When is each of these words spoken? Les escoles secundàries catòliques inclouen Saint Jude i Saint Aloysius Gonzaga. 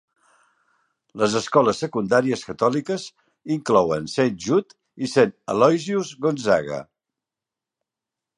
Les 1.21 1.33
escoles 1.39 1.81
secundàries 1.83 2.45
catòliques 2.47 3.05
inclouen 3.57 4.09
Saint 4.15 4.41
Jude 4.47 4.77
i 5.05 5.11
Saint 5.13 5.37
Aloysius 5.57 6.15
Gonzaga. 6.27 6.81